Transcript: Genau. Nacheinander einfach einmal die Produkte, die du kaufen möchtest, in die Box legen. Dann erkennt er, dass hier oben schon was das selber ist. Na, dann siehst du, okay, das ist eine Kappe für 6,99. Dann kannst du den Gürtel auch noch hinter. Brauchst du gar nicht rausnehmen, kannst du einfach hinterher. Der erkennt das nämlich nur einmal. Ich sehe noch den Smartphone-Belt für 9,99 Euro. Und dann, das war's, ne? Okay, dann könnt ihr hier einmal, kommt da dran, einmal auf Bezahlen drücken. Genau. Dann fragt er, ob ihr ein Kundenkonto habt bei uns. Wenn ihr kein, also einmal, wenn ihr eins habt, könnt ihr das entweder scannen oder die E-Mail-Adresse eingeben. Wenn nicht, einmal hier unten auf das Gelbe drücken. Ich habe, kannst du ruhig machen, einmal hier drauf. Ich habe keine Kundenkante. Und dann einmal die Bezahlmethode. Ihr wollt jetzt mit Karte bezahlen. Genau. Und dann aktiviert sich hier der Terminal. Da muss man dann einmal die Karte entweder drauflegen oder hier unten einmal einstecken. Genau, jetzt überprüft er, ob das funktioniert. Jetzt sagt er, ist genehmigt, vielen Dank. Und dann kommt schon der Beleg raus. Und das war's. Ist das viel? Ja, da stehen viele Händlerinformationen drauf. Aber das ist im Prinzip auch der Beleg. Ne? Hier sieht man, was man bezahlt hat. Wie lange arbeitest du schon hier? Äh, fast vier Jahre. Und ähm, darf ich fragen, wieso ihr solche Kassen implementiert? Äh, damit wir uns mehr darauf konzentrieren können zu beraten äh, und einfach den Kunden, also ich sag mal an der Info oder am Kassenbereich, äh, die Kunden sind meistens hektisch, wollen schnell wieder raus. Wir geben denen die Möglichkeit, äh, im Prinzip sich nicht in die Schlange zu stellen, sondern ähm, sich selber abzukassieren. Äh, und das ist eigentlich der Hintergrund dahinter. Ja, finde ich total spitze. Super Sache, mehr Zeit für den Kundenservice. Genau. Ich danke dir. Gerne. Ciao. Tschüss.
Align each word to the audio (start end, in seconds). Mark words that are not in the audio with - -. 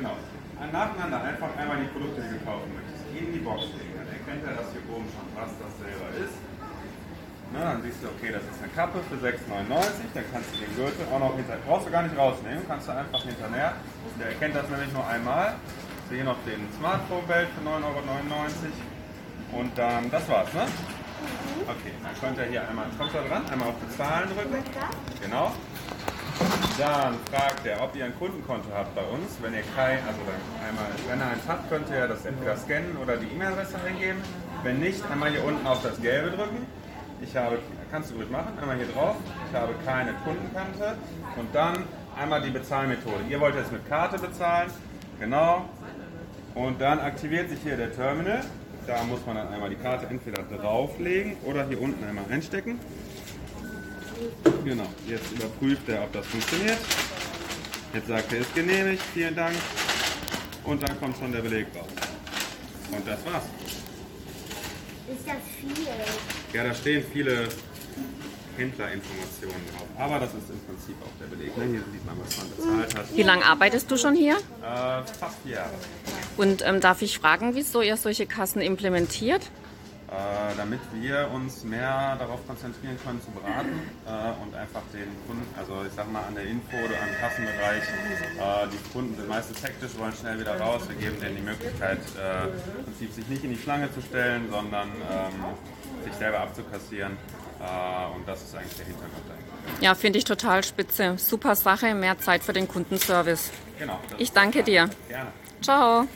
Genau. 0.00 0.16
Nacheinander 0.72 1.20
einfach 1.24 1.52
einmal 1.60 1.76
die 1.76 1.92
Produkte, 1.92 2.24
die 2.24 2.32
du 2.32 2.40
kaufen 2.40 2.72
möchtest, 2.72 3.04
in 3.12 3.36
die 3.36 3.44
Box 3.44 3.68
legen. 3.76 3.92
Dann 4.00 4.08
erkennt 4.08 4.48
er, 4.48 4.56
dass 4.56 4.72
hier 4.72 4.80
oben 4.88 5.04
schon 5.12 5.28
was 5.36 5.52
das 5.60 5.72
selber 5.76 6.08
ist. 6.16 6.40
Na, 7.52 7.76
dann 7.76 7.82
siehst 7.84 8.00
du, 8.00 8.08
okay, 8.08 8.32
das 8.32 8.40
ist 8.48 8.64
eine 8.64 8.72
Kappe 8.72 9.04
für 9.04 9.20
6,99. 9.20 10.08
Dann 10.16 10.24
kannst 10.32 10.48
du 10.54 10.64
den 10.64 10.72
Gürtel 10.72 11.04
auch 11.12 11.20
noch 11.20 11.36
hinter. 11.36 11.60
Brauchst 11.68 11.84
du 11.84 11.90
gar 11.92 12.00
nicht 12.08 12.16
rausnehmen, 12.16 12.64
kannst 12.64 12.88
du 12.88 12.92
einfach 12.96 13.20
hinterher. 13.20 13.76
Der 14.16 14.28
erkennt 14.32 14.56
das 14.56 14.68
nämlich 14.72 14.92
nur 14.96 15.04
einmal. 15.04 15.60
Ich 16.08 16.16
sehe 16.16 16.24
noch 16.24 16.40
den 16.48 16.64
Smartphone-Belt 16.80 17.48
für 17.52 17.60
9,99 17.60 17.68
Euro. 17.84 19.60
Und 19.60 19.76
dann, 19.76 20.08
das 20.08 20.24
war's, 20.30 20.48
ne? 20.54 20.64
Okay, 21.68 21.92
dann 22.00 22.14
könnt 22.16 22.38
ihr 22.38 22.48
hier 22.48 22.64
einmal, 22.64 22.86
kommt 22.96 23.12
da 23.12 23.20
dran, 23.20 23.44
einmal 23.52 23.68
auf 23.68 23.78
Bezahlen 23.84 24.28
drücken. 24.32 24.64
Genau. 25.20 25.52
Dann 26.80 27.16
fragt 27.30 27.66
er, 27.66 27.82
ob 27.82 27.94
ihr 27.94 28.06
ein 28.06 28.18
Kundenkonto 28.18 28.70
habt 28.72 28.94
bei 28.94 29.02
uns. 29.02 29.36
Wenn 29.42 29.52
ihr 29.52 29.64
kein, 29.76 29.98
also 29.98 30.18
einmal, 30.66 30.86
wenn 31.10 31.18
ihr 31.18 31.26
eins 31.26 31.42
habt, 31.46 31.68
könnt 31.68 31.90
ihr 31.90 32.08
das 32.08 32.24
entweder 32.24 32.56
scannen 32.56 32.96
oder 32.96 33.18
die 33.18 33.26
E-Mail-Adresse 33.26 33.76
eingeben. 33.86 34.18
Wenn 34.62 34.80
nicht, 34.80 35.02
einmal 35.12 35.30
hier 35.30 35.44
unten 35.44 35.66
auf 35.66 35.82
das 35.82 36.00
Gelbe 36.00 36.30
drücken. 36.30 36.64
Ich 37.20 37.36
habe, 37.36 37.58
kannst 37.90 38.10
du 38.10 38.14
ruhig 38.14 38.30
machen, 38.30 38.58
einmal 38.58 38.78
hier 38.78 38.86
drauf. 38.86 39.16
Ich 39.50 39.54
habe 39.54 39.74
keine 39.84 40.14
Kundenkante. 40.24 40.96
Und 41.36 41.54
dann 41.54 41.84
einmal 42.18 42.40
die 42.40 42.48
Bezahlmethode. 42.48 43.24
Ihr 43.28 43.38
wollt 43.40 43.56
jetzt 43.56 43.72
mit 43.72 43.86
Karte 43.86 44.18
bezahlen. 44.18 44.70
Genau. 45.20 45.68
Und 46.54 46.80
dann 46.80 46.98
aktiviert 46.98 47.50
sich 47.50 47.60
hier 47.62 47.76
der 47.76 47.92
Terminal. 47.92 48.40
Da 48.86 49.02
muss 49.04 49.20
man 49.26 49.36
dann 49.36 49.48
einmal 49.52 49.68
die 49.68 49.76
Karte 49.76 50.06
entweder 50.06 50.44
drauflegen 50.44 51.36
oder 51.44 51.66
hier 51.66 51.78
unten 51.82 52.02
einmal 52.08 52.24
einstecken. 52.30 52.80
Genau, 54.64 54.86
jetzt 55.06 55.32
überprüft 55.32 55.88
er, 55.88 56.02
ob 56.04 56.12
das 56.12 56.26
funktioniert. 56.26 56.78
Jetzt 57.94 58.08
sagt 58.08 58.32
er, 58.32 58.40
ist 58.40 58.54
genehmigt, 58.54 59.02
vielen 59.14 59.34
Dank. 59.34 59.56
Und 60.64 60.82
dann 60.82 60.98
kommt 61.00 61.16
schon 61.16 61.32
der 61.32 61.40
Beleg 61.40 61.66
raus. 61.74 61.88
Und 62.92 63.06
das 63.06 63.24
war's. 63.24 63.44
Ist 65.12 65.26
das 65.26 65.36
viel? 65.58 65.86
Ja, 66.52 66.64
da 66.64 66.74
stehen 66.74 67.04
viele 67.12 67.48
Händlerinformationen 68.56 69.56
drauf. 69.74 69.86
Aber 69.98 70.18
das 70.20 70.30
ist 70.34 70.50
im 70.50 70.60
Prinzip 70.60 70.96
auch 71.02 71.18
der 71.20 71.26
Beleg. 71.26 71.56
Ne? 71.56 71.64
Hier 71.64 71.82
sieht 71.92 72.06
man, 72.06 72.16
was 72.20 72.36
man 72.36 72.50
bezahlt 72.50 72.98
hat. 72.98 73.16
Wie 73.16 73.22
lange 73.22 73.44
arbeitest 73.44 73.90
du 73.90 73.96
schon 73.96 74.14
hier? 74.14 74.36
Äh, 74.36 75.02
fast 75.18 75.38
vier 75.42 75.56
Jahre. 75.56 75.74
Und 76.36 76.62
ähm, 76.64 76.80
darf 76.80 77.02
ich 77.02 77.18
fragen, 77.18 77.54
wieso 77.54 77.82
ihr 77.82 77.96
solche 77.96 78.26
Kassen 78.26 78.60
implementiert? 78.60 79.42
Äh, 80.10 80.56
damit 80.56 80.80
wir 80.92 81.30
uns 81.32 81.62
mehr 81.62 82.16
darauf 82.18 82.44
konzentrieren 82.44 82.98
können 83.04 83.22
zu 83.22 83.30
beraten 83.30 83.78
äh, 84.06 84.42
und 84.42 84.52
einfach 84.56 84.82
den 84.92 85.06
Kunden, 85.24 85.46
also 85.56 85.84
ich 85.86 85.92
sag 85.94 86.10
mal 86.10 86.24
an 86.26 86.34
der 86.34 86.46
Info 86.46 86.76
oder 86.78 86.98
am 87.00 87.14
Kassenbereich, 87.20 87.84
äh, 87.84 88.66
die 88.72 88.92
Kunden 88.92 89.14
sind 89.14 89.28
meistens 89.28 89.62
hektisch, 89.62 89.92
wollen 89.96 90.12
schnell 90.12 90.40
wieder 90.40 90.58
raus. 90.58 90.82
Wir 90.88 90.96
geben 90.96 91.20
denen 91.20 91.36
die 91.36 91.42
Möglichkeit, 91.42 92.00
äh, 92.18 92.48
im 92.78 92.84
Prinzip 92.86 93.12
sich 93.12 93.28
nicht 93.28 93.44
in 93.44 93.50
die 93.50 93.58
Schlange 93.58 93.92
zu 93.94 94.02
stellen, 94.02 94.50
sondern 94.50 94.88
ähm, 94.88 96.02
sich 96.02 96.14
selber 96.14 96.40
abzukassieren. 96.40 97.12
Äh, 97.60 98.16
und 98.16 98.26
das 98.26 98.42
ist 98.42 98.56
eigentlich 98.56 98.76
der 98.78 98.86
Hintergrund 98.86 99.24
dahinter. 99.28 99.80
Ja, 99.80 99.94
finde 99.94 100.18
ich 100.18 100.24
total 100.24 100.64
spitze. 100.64 101.18
Super 101.18 101.54
Sache, 101.54 101.94
mehr 101.94 102.18
Zeit 102.18 102.42
für 102.42 102.52
den 102.52 102.66
Kundenservice. 102.66 103.52
Genau. 103.78 104.00
Ich 104.18 104.32
danke 104.32 104.64
dir. 104.64 104.90
Gerne. 105.08 105.30
Ciao. 105.62 106.02
Tschüss. 106.02 106.10